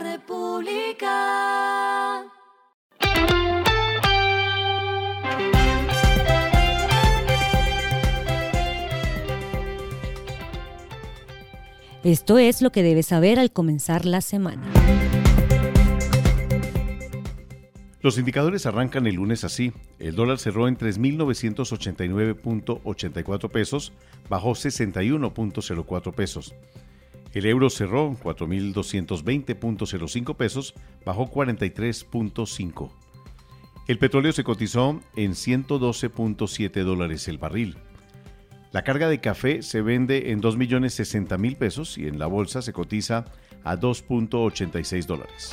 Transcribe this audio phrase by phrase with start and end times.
[0.00, 1.06] República.
[12.02, 14.62] Esto es lo que debes saber al comenzar la semana.
[18.00, 19.74] Los indicadores arrancan el lunes así.
[19.98, 23.92] El dólar cerró en 3.989.84 pesos,
[24.30, 26.54] bajó 61.04 pesos.
[27.32, 30.74] El euro cerró en 4.220.05 pesos,
[31.04, 32.90] bajó 43.5.
[33.86, 37.78] El petróleo se cotizó en 112.7 dólares el barril.
[38.72, 43.24] La carga de café se vende en 2.060.000 pesos y en la bolsa se cotiza
[43.64, 45.52] a 2.86 dólares.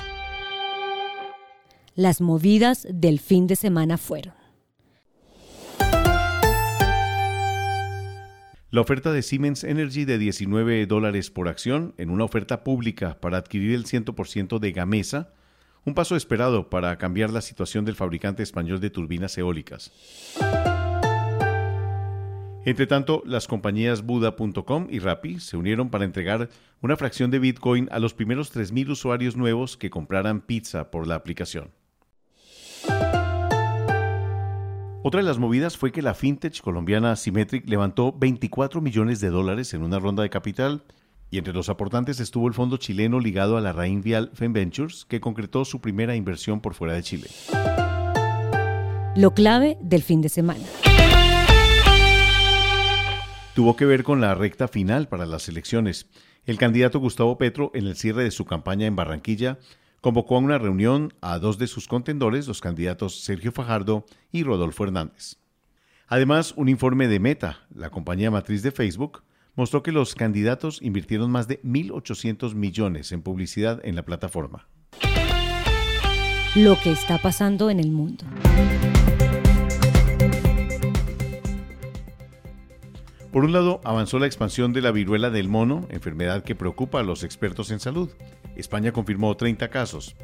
[1.95, 4.46] Las movidas del fin de semana fueron.
[8.69, 13.37] La oferta de Siemens Energy de 19 dólares por acción en una oferta pública para
[13.37, 15.31] adquirir el 100% de Gamesa,
[15.85, 19.93] un paso esperado para cambiar la situación del fabricante español de turbinas eólicas.
[22.65, 26.49] Entre tanto, las compañías Buda.com y Rappi se unieron para entregar
[26.81, 31.15] una fracción de Bitcoin a los primeros 3.000 usuarios nuevos que compraran pizza por la
[31.15, 31.71] aplicación.
[35.03, 39.73] Otra de las movidas fue que la fintech colombiana Symmetric levantó 24 millones de dólares
[39.73, 40.83] en una ronda de capital
[41.29, 45.21] y entre los aportantes estuvo el fondo chileno ligado a la Rain Vial Ventures, que
[45.21, 47.27] concretó su primera inversión por fuera de Chile.
[49.15, 50.63] Lo clave del fin de semana.
[53.53, 56.07] Tuvo que ver con la recta final para las elecciones.
[56.45, 59.59] El candidato Gustavo Petro, en el cierre de su campaña en Barranquilla,
[60.01, 64.83] convocó a una reunión a dos de sus contendores, los candidatos Sergio Fajardo y Rodolfo
[64.83, 65.37] Hernández.
[66.07, 69.23] Además, un informe de Meta, la compañía matriz de Facebook,
[69.55, 74.67] mostró que los candidatos invirtieron más de 1.800 millones en publicidad en la plataforma.
[76.55, 78.23] Lo que está pasando en el mundo.
[83.37, 87.03] Por un lado, avanzó la expansión de la viruela del mono, enfermedad que preocupa a
[87.03, 88.09] los expertos en salud.
[88.55, 90.15] España confirmó 30 casos.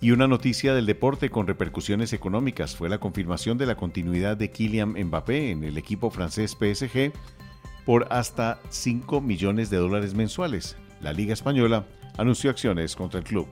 [0.00, 4.50] Y una noticia del deporte con repercusiones económicas fue la confirmación de la continuidad de
[4.50, 7.12] Kylian Mbappé en el equipo francés PSG
[7.84, 10.78] por hasta 5 millones de dólares mensuales.
[11.02, 11.84] La Liga Española
[12.16, 13.48] anunció acciones contra el club.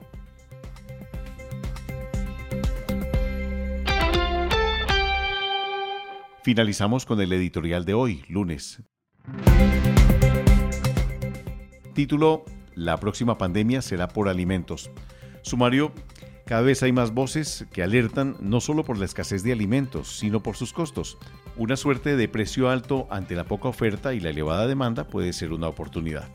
[6.41, 8.83] Finalizamos con el editorial de hoy, lunes.
[11.95, 12.43] Título,
[12.75, 14.91] La próxima pandemia será por alimentos.
[15.43, 15.93] Sumario,
[16.45, 20.43] cada vez hay más voces que alertan no solo por la escasez de alimentos, sino
[20.43, 21.17] por sus costos.
[21.55, 25.53] Una suerte de precio alto ante la poca oferta y la elevada demanda puede ser
[25.53, 26.27] una oportunidad.